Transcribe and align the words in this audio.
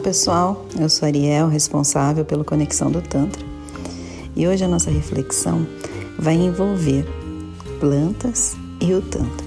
pessoal, 0.00 0.64
eu 0.80 0.88
sou 0.88 1.06
Ariel, 1.06 1.48
responsável 1.48 2.24
pela 2.24 2.42
Conexão 2.42 2.90
do 2.90 3.02
Tantra, 3.02 3.44
e 4.34 4.48
hoje 4.48 4.64
a 4.64 4.68
nossa 4.68 4.90
reflexão 4.90 5.66
vai 6.18 6.34
envolver 6.34 7.06
plantas 7.78 8.56
e 8.80 8.94
o 8.94 9.02
Tantra. 9.02 9.46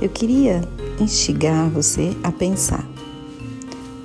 Eu 0.00 0.08
queria 0.08 0.60
instigar 0.98 1.70
você 1.70 2.16
a 2.24 2.32
pensar: 2.32 2.84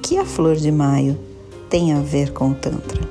que 0.03 0.17
a 0.17 0.25
flor 0.25 0.55
de 0.55 0.71
maio 0.71 1.17
tem 1.67 1.93
a 1.93 1.99
ver 1.99 2.31
com 2.31 2.51
o 2.51 2.55
Tantra? 2.55 3.01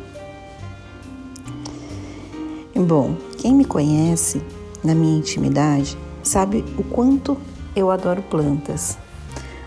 Bom, 2.74 3.16
quem 3.38 3.52
me 3.52 3.64
conhece 3.64 4.40
na 4.84 4.94
minha 4.94 5.18
intimidade 5.18 5.98
sabe 6.22 6.64
o 6.78 6.84
quanto 6.84 7.36
eu 7.74 7.90
adoro 7.90 8.22
plantas. 8.22 8.96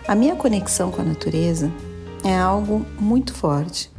A 0.07 0.15
minha 0.15 0.35
conexão 0.35 0.89
com 0.89 1.01
a 1.01 1.05
natureza 1.05 1.69
é 2.23 2.37
algo 2.37 2.85
muito 2.99 3.33
forte. 3.33 3.91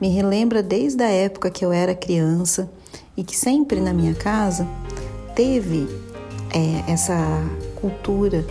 Me 0.00 0.08
relembra 0.08 0.62
desde 0.62 1.02
a 1.02 1.08
época 1.08 1.50
que 1.50 1.64
eu 1.64 1.72
era 1.72 1.94
criança 1.94 2.70
e 3.16 3.24
que 3.24 3.36
sempre 3.36 3.80
na 3.80 3.92
minha 3.92 4.14
casa 4.14 4.66
teve 5.34 5.88
é, 6.52 6.90
essa 6.92 7.16
cultura 7.74 8.44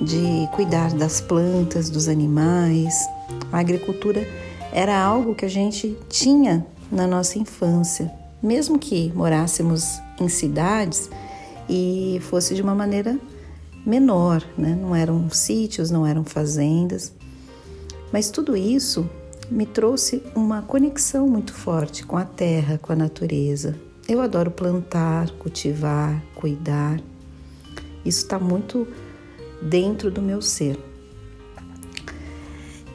de 0.00 0.48
cuidar 0.54 0.92
das 0.94 1.20
plantas, 1.20 1.90
dos 1.90 2.08
animais. 2.08 3.06
A 3.52 3.58
agricultura 3.58 4.26
era 4.72 4.98
algo 4.98 5.34
que 5.34 5.44
a 5.44 5.50
gente 5.50 5.96
tinha 6.08 6.66
na 6.90 7.06
nossa 7.06 7.38
infância, 7.38 8.10
mesmo 8.42 8.78
que 8.78 9.12
morássemos 9.14 10.00
em 10.18 10.28
cidades 10.28 11.10
e 11.68 12.18
fosse 12.22 12.54
de 12.54 12.62
uma 12.62 12.74
maneira 12.74 13.18
menor, 13.84 14.42
né? 14.56 14.76
não 14.80 14.94
eram 14.94 15.28
sítios, 15.30 15.90
não 15.90 16.06
eram 16.06 16.24
fazendas, 16.24 17.12
mas 18.12 18.30
tudo 18.30 18.56
isso 18.56 19.08
me 19.50 19.64
trouxe 19.64 20.22
uma 20.34 20.62
conexão 20.62 21.26
muito 21.26 21.52
forte 21.52 22.04
com 22.04 22.16
a 22.16 22.24
terra, 22.24 22.78
com 22.78 22.92
a 22.92 22.96
natureza. 22.96 23.76
Eu 24.08 24.20
adoro 24.20 24.50
plantar, 24.50 25.30
cultivar, 25.32 26.22
cuidar. 26.34 27.00
Isso 28.04 28.22
está 28.22 28.38
muito 28.38 28.86
dentro 29.62 30.10
do 30.10 30.22
meu 30.22 30.40
ser. 30.40 30.78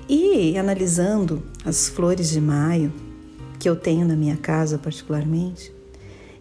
E 0.08 0.58
analisando 0.58 1.41
as 1.66 1.88
flores 1.88 2.30
de 2.30 2.41
maio, 2.41 2.91
que 3.59 3.69
eu 3.69 3.75
tenho 3.75 4.06
na 4.06 4.16
minha 4.16 4.38
casa 4.38 4.78
particularmente, 4.78 5.73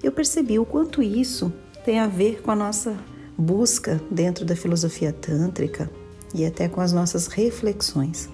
eu 0.02 0.10
percebi 0.10 0.58
o 0.58 0.64
quanto 0.64 1.02
isso 1.02 1.52
tem 1.84 2.00
a 2.00 2.06
ver 2.06 2.42
com 2.42 2.50
a 2.50 2.56
nossa 2.56 2.96
busca 3.36 4.00
dentro 4.10 4.44
da 4.44 4.56
filosofia 4.56 5.12
tântrica 5.12 5.90
e 6.34 6.44
até 6.44 6.68
com 6.68 6.80
as 6.80 6.92
nossas 6.92 7.28
reflexões. 7.28 8.28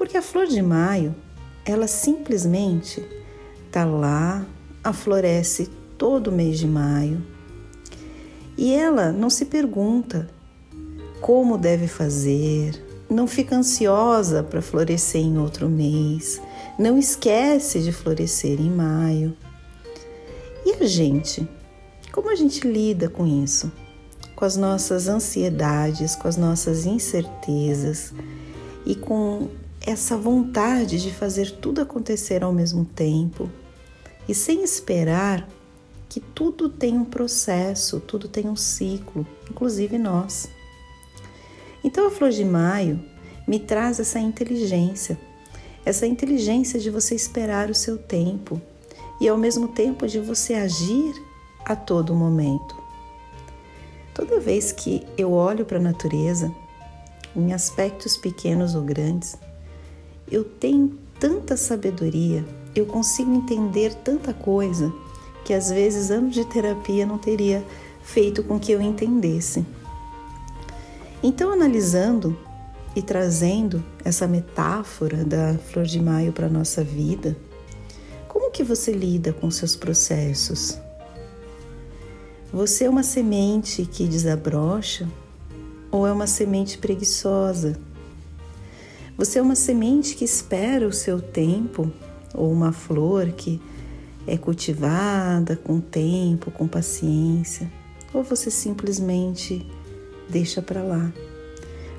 Porque 0.00 0.16
a 0.16 0.22
flor 0.22 0.46
de 0.46 0.62
maio, 0.62 1.14
ela 1.62 1.86
simplesmente 1.86 3.06
está 3.66 3.84
lá, 3.84 4.46
aflorece 4.82 5.68
todo 5.98 6.32
mês 6.32 6.58
de 6.58 6.66
maio. 6.66 7.22
E 8.56 8.72
ela 8.72 9.12
não 9.12 9.28
se 9.28 9.44
pergunta 9.44 10.26
como 11.20 11.58
deve 11.58 11.86
fazer, 11.86 12.82
não 13.10 13.26
fica 13.26 13.54
ansiosa 13.54 14.42
para 14.42 14.62
florescer 14.62 15.20
em 15.20 15.36
outro 15.36 15.68
mês, 15.68 16.40
não 16.78 16.96
esquece 16.96 17.80
de 17.80 17.92
florescer 17.92 18.58
em 18.58 18.70
maio. 18.70 19.36
E 20.64 20.82
a 20.82 20.86
gente? 20.86 21.46
Como 22.10 22.30
a 22.30 22.34
gente 22.34 22.66
lida 22.66 23.10
com 23.10 23.26
isso? 23.26 23.70
Com 24.34 24.46
as 24.46 24.56
nossas 24.56 25.08
ansiedades, 25.08 26.16
com 26.16 26.26
as 26.26 26.38
nossas 26.38 26.86
incertezas 26.86 28.14
e 28.86 28.94
com 28.94 29.59
essa 29.86 30.16
vontade 30.16 31.00
de 31.00 31.12
fazer 31.12 31.50
tudo 31.52 31.80
acontecer 31.80 32.44
ao 32.44 32.52
mesmo 32.52 32.84
tempo 32.84 33.50
e 34.28 34.34
sem 34.34 34.62
esperar 34.62 35.48
que 36.08 36.20
tudo 36.20 36.68
tem 36.68 36.98
um 36.98 37.04
processo, 37.04 38.00
tudo 38.00 38.28
tem 38.28 38.48
um 38.48 38.56
ciclo, 38.56 39.26
inclusive 39.50 39.96
nós. 39.96 40.48
Então 41.82 42.06
a 42.06 42.10
flor 42.10 42.30
de 42.30 42.44
maio 42.44 43.00
me 43.46 43.58
traz 43.58 43.98
essa 43.98 44.18
inteligência, 44.18 45.18
essa 45.84 46.06
inteligência 46.06 46.78
de 46.78 46.90
você 46.90 47.14
esperar 47.14 47.70
o 47.70 47.74
seu 47.74 47.96
tempo 47.96 48.60
e 49.20 49.28
ao 49.28 49.38
mesmo 49.38 49.68
tempo 49.68 50.06
de 50.06 50.20
você 50.20 50.54
agir 50.54 51.14
a 51.64 51.74
todo 51.74 52.14
momento. 52.14 52.76
Toda 54.14 54.40
vez 54.40 54.72
que 54.72 55.06
eu 55.16 55.32
olho 55.32 55.64
para 55.64 55.78
a 55.78 55.82
natureza, 55.82 56.52
em 57.34 57.52
aspectos 57.52 58.16
pequenos 58.16 58.74
ou 58.74 58.82
grandes, 58.82 59.36
eu 60.30 60.44
tenho 60.44 60.98
tanta 61.18 61.56
sabedoria, 61.56 62.44
eu 62.74 62.86
consigo 62.86 63.32
entender 63.34 63.94
tanta 63.94 64.32
coisa 64.32 64.92
que 65.44 65.52
às 65.52 65.70
vezes 65.70 66.10
anos 66.10 66.34
de 66.34 66.44
terapia 66.44 67.04
não 67.04 67.18
teria 67.18 67.64
feito 68.02 68.42
com 68.42 68.58
que 68.58 68.72
eu 68.72 68.80
entendesse. 68.80 69.64
Então, 71.22 71.52
analisando 71.52 72.38
e 72.94 73.02
trazendo 73.02 73.84
essa 74.04 74.26
metáfora 74.26 75.24
da 75.24 75.58
flor 75.58 75.84
de 75.84 76.00
maio 76.00 76.32
para 76.32 76.46
a 76.46 76.50
nossa 76.50 76.82
vida, 76.82 77.36
como 78.26 78.50
que 78.50 78.62
você 78.62 78.92
lida 78.92 79.32
com 79.32 79.50
seus 79.50 79.76
processos? 79.76 80.78
Você 82.52 82.84
é 82.84 82.90
uma 82.90 83.02
semente 83.02 83.84
que 83.84 84.06
desabrocha 84.06 85.08
ou 85.90 86.06
é 86.06 86.12
uma 86.12 86.26
semente 86.26 86.78
preguiçosa 86.78 87.78
você 89.20 89.38
é 89.38 89.42
uma 89.42 89.54
semente 89.54 90.16
que 90.16 90.24
espera 90.24 90.88
o 90.88 90.92
seu 90.94 91.20
tempo, 91.20 91.92
ou 92.32 92.50
uma 92.50 92.72
flor 92.72 93.30
que 93.32 93.60
é 94.26 94.38
cultivada 94.38 95.56
com 95.56 95.78
tempo, 95.78 96.50
com 96.50 96.66
paciência, 96.66 97.70
ou 98.14 98.22
você 98.22 98.50
simplesmente 98.50 99.70
deixa 100.26 100.62
para 100.62 100.82
lá. 100.82 101.12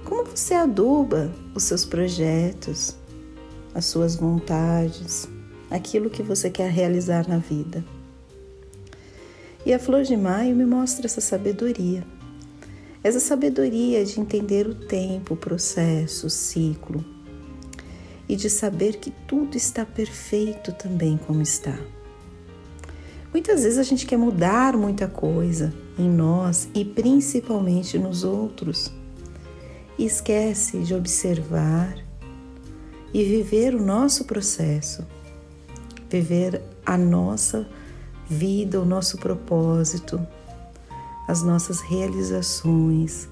Como 0.03 0.25
você 0.25 0.55
aduba 0.55 1.31
os 1.53 1.61
seus 1.61 1.85
projetos, 1.85 2.95
as 3.75 3.85
suas 3.85 4.15
vontades, 4.15 5.29
aquilo 5.69 6.09
que 6.09 6.23
você 6.23 6.49
quer 6.49 6.71
realizar 6.71 7.29
na 7.29 7.37
vida? 7.37 7.85
E 9.63 9.71
a 9.71 9.77
flor 9.77 10.01
de 10.01 10.17
maio 10.17 10.55
me 10.55 10.65
mostra 10.65 11.05
essa 11.05 11.21
sabedoria 11.21 12.03
essa 13.03 13.19
sabedoria 13.19 14.05
de 14.05 14.19
entender 14.19 14.67
o 14.67 14.75
tempo, 14.75 15.33
o 15.33 15.37
processo, 15.37 16.27
o 16.27 16.29
ciclo 16.29 17.03
e 18.29 18.35
de 18.35 18.49
saber 18.49 18.97
que 18.97 19.11
tudo 19.27 19.57
está 19.57 19.85
perfeito 19.85 20.71
também 20.71 21.17
como 21.17 21.41
está. 21.41 21.77
Muitas 23.33 23.63
vezes 23.63 23.79
a 23.79 23.83
gente 23.83 24.05
quer 24.05 24.17
mudar 24.17 24.77
muita 24.77 25.07
coisa 25.07 25.73
em 25.97 26.09
nós 26.09 26.69
e 26.75 26.83
principalmente 26.83 27.97
nos 27.97 28.23
outros 28.23 28.91
e 29.97 30.05
esquece 30.05 30.79
de 30.79 30.93
observar 30.93 31.95
e 33.13 33.23
viver 33.23 33.73
o 33.75 33.83
nosso 33.83 34.25
processo, 34.25 35.05
viver 36.09 36.61
a 36.85 36.97
nossa 36.97 37.67
vida, 38.29 38.79
o 38.79 38.85
nosso 38.85 39.17
propósito, 39.17 40.25
as 41.27 41.43
nossas 41.43 41.81
realizações, 41.81 43.27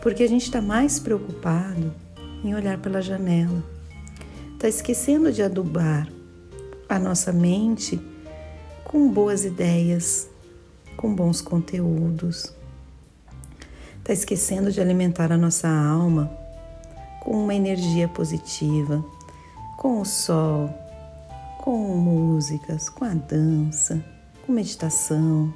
porque 0.00 0.22
a 0.22 0.28
gente 0.28 0.44
está 0.44 0.60
mais 0.60 0.98
preocupado 0.98 1.92
em 2.44 2.54
olhar 2.54 2.78
pela 2.78 3.02
janela, 3.02 3.62
está 4.54 4.68
esquecendo 4.68 5.32
de 5.32 5.42
adubar 5.42 6.08
a 6.88 6.98
nossa 6.98 7.32
mente 7.32 8.00
com 8.84 9.10
boas 9.10 9.44
ideias, 9.44 10.28
com 10.96 11.14
bons 11.14 11.40
conteúdos, 11.40 12.52
está 13.98 14.12
esquecendo 14.12 14.70
de 14.70 14.80
alimentar 14.80 15.32
a 15.32 15.36
nossa 15.36 15.68
alma 15.68 16.30
com 17.20 17.32
uma 17.42 17.54
energia 17.54 18.06
positiva, 18.06 19.04
com 19.76 20.00
o 20.00 20.04
sol, 20.04 20.72
com 21.58 21.76
músicas, 21.76 22.88
com 22.88 23.04
a 23.04 23.14
dança, 23.14 24.02
com 24.46 24.52
meditação 24.52 25.52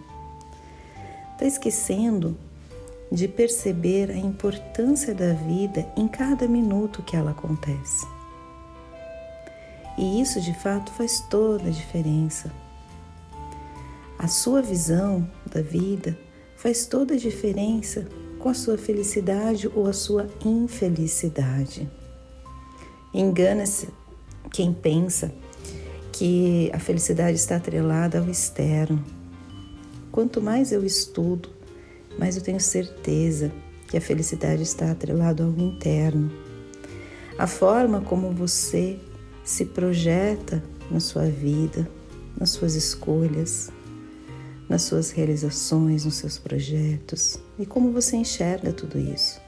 está 1.40 1.46
esquecendo 1.46 2.36
de 3.10 3.26
perceber 3.26 4.10
a 4.10 4.16
importância 4.16 5.14
da 5.14 5.32
vida 5.32 5.90
em 5.96 6.06
cada 6.06 6.46
minuto 6.46 7.02
que 7.02 7.16
ela 7.16 7.30
acontece. 7.30 8.06
E 9.96 10.20
isso 10.20 10.38
de 10.40 10.52
fato 10.54 10.92
faz 10.92 11.20
toda 11.30 11.68
a 11.68 11.70
diferença. 11.70 12.52
A 14.18 14.28
sua 14.28 14.60
visão 14.60 15.26
da 15.46 15.62
vida 15.62 16.16
faz 16.56 16.84
toda 16.84 17.14
a 17.14 17.18
diferença 17.18 18.06
com 18.38 18.50
a 18.50 18.54
sua 18.54 18.76
felicidade 18.76 19.66
ou 19.74 19.86
a 19.86 19.94
sua 19.94 20.28
infelicidade. 20.44 21.90
Engana-se 23.14 23.88
quem 24.52 24.74
pensa 24.74 25.32
que 26.12 26.70
a 26.74 26.78
felicidade 26.78 27.38
está 27.38 27.56
atrelada 27.56 28.18
ao 28.18 28.28
externo 28.28 29.19
Quanto 30.12 30.40
mais 30.40 30.72
eu 30.72 30.84
estudo, 30.84 31.48
mais 32.18 32.36
eu 32.36 32.42
tenho 32.42 32.60
certeza 32.60 33.52
que 33.86 33.96
a 33.96 34.00
felicidade 34.00 34.62
está 34.62 34.90
atrelada 34.90 35.44
ao 35.44 35.50
interno. 35.50 36.30
a 37.38 37.46
forma 37.46 38.02
como 38.02 38.30
você 38.32 38.98
se 39.42 39.64
projeta 39.64 40.62
na 40.90 41.00
sua 41.00 41.24
vida, 41.24 41.88
nas 42.38 42.50
suas 42.50 42.74
escolhas, 42.74 43.70
nas 44.68 44.82
suas 44.82 45.10
realizações, 45.10 46.04
nos 46.04 46.16
seus 46.16 46.38
projetos 46.38 47.40
e 47.58 47.64
como 47.64 47.92
você 47.92 48.16
enxerga 48.16 48.72
tudo 48.72 48.98
isso. 48.98 49.40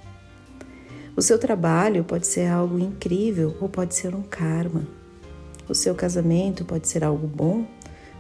O 1.14 1.20
seu 1.20 1.38
trabalho 1.38 2.02
pode 2.02 2.26
ser 2.26 2.46
algo 2.46 2.78
incrível 2.78 3.54
ou 3.60 3.68
pode 3.68 3.94
ser 3.94 4.14
um 4.14 4.22
karma. 4.22 4.86
O 5.68 5.74
seu 5.74 5.94
casamento 5.94 6.64
pode 6.64 6.88
ser 6.88 7.04
algo 7.04 7.26
bom 7.26 7.66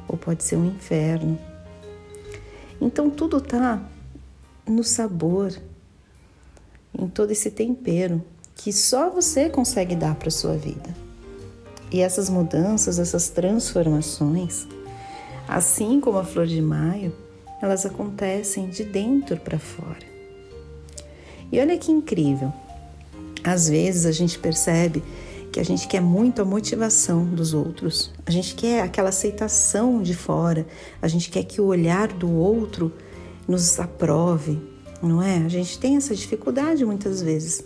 ou 0.06 0.18
pode 0.18 0.44
ser 0.44 0.56
um 0.56 0.66
inferno. 0.66 1.38
Então 2.82 3.08
tudo 3.08 3.36
está 3.36 3.80
no 4.66 4.82
sabor, 4.82 5.56
em 6.98 7.06
todo 7.06 7.30
esse 7.30 7.48
tempero 7.48 8.20
que 8.56 8.72
só 8.72 9.08
você 9.08 9.48
consegue 9.48 9.94
dar 9.94 10.16
para 10.16 10.32
sua 10.32 10.56
vida. 10.56 10.92
E 11.92 12.00
essas 12.00 12.28
mudanças, 12.28 12.98
essas 12.98 13.28
transformações, 13.28 14.66
assim 15.46 16.00
como 16.00 16.18
a 16.18 16.24
flor 16.24 16.46
de 16.46 16.60
maio, 16.60 17.14
elas 17.60 17.86
acontecem 17.86 18.68
de 18.68 18.82
dentro 18.82 19.36
para 19.36 19.60
fora. 19.60 20.04
E 21.52 21.60
olha 21.60 21.78
que 21.78 21.92
incrível. 21.92 22.52
Às 23.44 23.68
vezes 23.68 24.06
a 24.06 24.12
gente 24.12 24.40
percebe 24.40 25.04
que 25.52 25.60
a 25.60 25.64
gente 25.64 25.86
quer 25.86 26.00
muito 26.00 26.40
a 26.40 26.46
motivação 26.46 27.26
dos 27.26 27.52
outros, 27.52 28.10
a 28.24 28.30
gente 28.30 28.54
quer 28.54 28.80
aquela 28.80 29.10
aceitação 29.10 30.02
de 30.02 30.14
fora, 30.14 30.66
a 31.00 31.06
gente 31.06 31.30
quer 31.30 31.44
que 31.44 31.60
o 31.60 31.66
olhar 31.66 32.08
do 32.08 32.32
outro 32.32 32.90
nos 33.46 33.78
aprove, 33.78 34.58
não 35.02 35.22
é? 35.22 35.36
A 35.36 35.48
gente 35.48 35.78
tem 35.78 35.96
essa 35.96 36.14
dificuldade 36.14 36.86
muitas 36.86 37.20
vezes. 37.20 37.62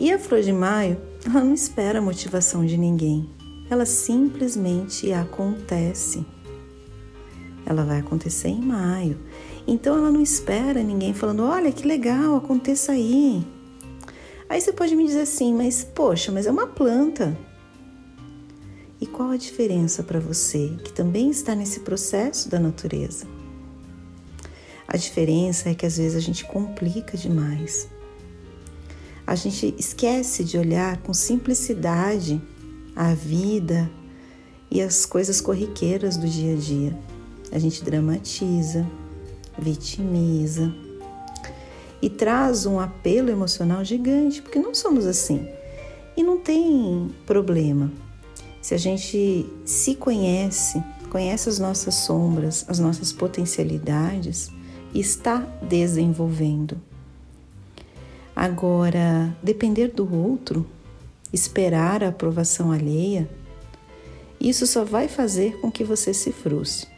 E 0.00 0.12
a 0.12 0.18
flor 0.18 0.42
de 0.42 0.52
maio, 0.52 1.00
ela 1.24 1.44
não 1.44 1.54
espera 1.54 2.00
a 2.00 2.02
motivação 2.02 2.66
de 2.66 2.76
ninguém, 2.76 3.30
ela 3.70 3.86
simplesmente 3.86 5.12
acontece. 5.12 6.26
Ela 7.64 7.84
vai 7.84 8.00
acontecer 8.00 8.48
em 8.48 8.60
maio. 8.60 9.18
Então 9.68 9.96
ela 9.96 10.10
não 10.10 10.20
espera 10.20 10.82
ninguém 10.82 11.14
falando: 11.14 11.44
olha 11.44 11.72
que 11.72 11.86
legal, 11.86 12.36
aconteça 12.36 12.92
aí. 12.92 13.44
Aí 14.48 14.60
você 14.60 14.72
pode 14.72 14.94
me 14.94 15.06
dizer 15.06 15.22
assim, 15.22 15.54
mas 15.54 15.84
poxa, 15.84 16.30
mas 16.30 16.46
é 16.46 16.50
uma 16.50 16.66
planta. 16.66 17.36
E 19.00 19.06
qual 19.06 19.30
a 19.30 19.36
diferença 19.36 20.02
para 20.02 20.20
você 20.20 20.76
que 20.82 20.92
também 20.92 21.30
está 21.30 21.54
nesse 21.54 21.80
processo 21.80 22.48
da 22.48 22.58
natureza? 22.58 23.26
A 24.88 24.96
diferença 24.96 25.68
é 25.68 25.74
que 25.74 25.84
às 25.84 25.96
vezes 25.96 26.16
a 26.16 26.20
gente 26.20 26.44
complica 26.44 27.16
demais. 27.16 27.88
A 29.26 29.34
gente 29.34 29.74
esquece 29.76 30.44
de 30.44 30.56
olhar 30.56 31.02
com 31.02 31.12
simplicidade 31.12 32.40
a 32.94 33.12
vida 33.12 33.90
e 34.70 34.80
as 34.80 35.04
coisas 35.04 35.40
corriqueiras 35.40 36.16
do 36.16 36.28
dia 36.28 36.54
a 36.54 36.56
dia. 36.56 36.98
A 37.50 37.58
gente 37.58 37.84
dramatiza, 37.84 38.86
vitimiza, 39.58 40.72
e 42.06 42.08
traz 42.08 42.66
um 42.66 42.78
apelo 42.78 43.30
emocional 43.30 43.84
gigante, 43.84 44.40
porque 44.40 44.60
não 44.60 44.72
somos 44.72 45.06
assim. 45.06 45.48
E 46.16 46.22
não 46.22 46.38
tem 46.38 47.12
problema. 47.26 47.90
Se 48.62 48.74
a 48.74 48.78
gente 48.78 49.44
se 49.64 49.96
conhece, 49.96 50.80
conhece 51.10 51.48
as 51.48 51.58
nossas 51.58 51.96
sombras, 51.96 52.64
as 52.68 52.78
nossas 52.78 53.12
potencialidades 53.12 54.52
está 54.94 55.38
desenvolvendo. 55.60 56.80
Agora, 58.36 59.36
depender 59.42 59.88
do 59.88 60.08
outro, 60.14 60.64
esperar 61.32 62.04
a 62.04 62.08
aprovação 62.10 62.70
alheia, 62.70 63.28
isso 64.40 64.64
só 64.64 64.84
vai 64.84 65.08
fazer 65.08 65.58
com 65.60 65.72
que 65.72 65.82
você 65.82 66.14
se 66.14 66.30
frustre. 66.30 66.88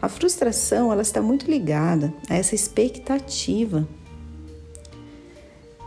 A 0.00 0.08
frustração 0.08 0.90
ela 0.90 1.02
está 1.02 1.20
muito 1.20 1.44
ligada 1.50 2.10
a 2.30 2.36
essa 2.36 2.54
expectativa 2.54 3.86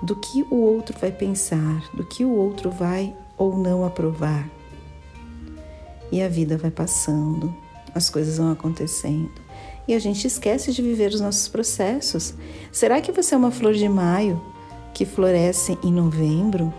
do 0.01 0.15
que 0.15 0.45
o 0.49 0.55
outro 0.55 0.97
vai 0.99 1.11
pensar, 1.11 1.83
do 1.93 2.03
que 2.03 2.23
o 2.23 2.31
outro 2.31 2.69
vai 2.69 3.15
ou 3.37 3.57
não 3.57 3.85
aprovar. 3.85 4.49
E 6.11 6.21
a 6.21 6.29
vida 6.29 6.57
vai 6.57 6.71
passando, 6.71 7.55
as 7.93 8.09
coisas 8.09 8.37
vão 8.37 8.51
acontecendo 8.51 9.47
e 9.87 9.93
a 9.93 9.99
gente 9.99 10.27
esquece 10.27 10.73
de 10.73 10.81
viver 10.81 11.13
os 11.13 11.21
nossos 11.21 11.47
processos. 11.47 12.33
Será 12.71 12.99
que 12.99 13.11
você 13.11 13.33
é 13.33 13.37
uma 13.37 13.51
flor 13.51 13.73
de 13.73 13.87
maio 13.87 14.41
que 14.93 15.05
floresce 15.05 15.77
em 15.81 15.93
novembro? 15.93 16.73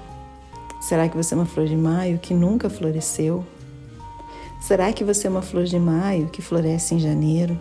Será 0.81 1.09
que 1.09 1.17
você 1.17 1.35
é 1.35 1.37
uma 1.37 1.47
flor 1.47 1.67
de 1.67 1.77
maio 1.77 2.19
que 2.19 2.35
nunca 2.35 2.69
floresceu? 2.69 3.45
Será 4.61 4.93
que 4.93 5.05
você 5.05 5.27
é 5.27 5.31
uma 5.31 5.43
flor 5.43 5.65
de 5.65 5.79
maio 5.79 6.29
que 6.29 6.43
floresce 6.43 6.95
em 6.95 6.99
janeiro? 6.99 7.59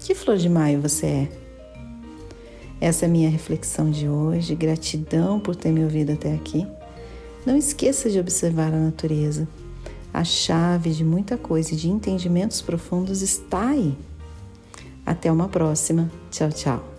Que 0.00 0.14
flor 0.14 0.36
de 0.36 0.48
maio 0.48 0.80
você 0.80 1.06
é? 1.06 1.43
Essa 2.80 3.04
é 3.04 3.08
a 3.08 3.10
minha 3.10 3.30
reflexão 3.30 3.90
de 3.90 4.08
hoje. 4.08 4.54
Gratidão 4.54 5.40
por 5.40 5.56
ter 5.56 5.70
me 5.70 5.82
ouvido 5.82 6.12
até 6.12 6.34
aqui. 6.34 6.66
Não 7.46 7.56
esqueça 7.56 8.10
de 8.10 8.18
observar 8.18 8.72
a 8.72 8.78
natureza. 8.78 9.46
A 10.12 10.24
chave 10.24 10.90
de 10.90 11.04
muita 11.04 11.36
coisa 11.36 11.74
e 11.74 11.76
de 11.76 11.88
entendimentos 11.88 12.62
profundos 12.62 13.20
está 13.20 13.68
aí. 13.68 13.96
Até 15.04 15.30
uma 15.30 15.48
próxima. 15.48 16.10
Tchau, 16.30 16.50
tchau. 16.50 16.93